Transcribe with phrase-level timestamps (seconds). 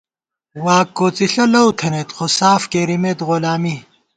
[0.65, 3.75] واک کوڅِݪہ لؤتھنئیت، خوساف کېرَمېت غُلامی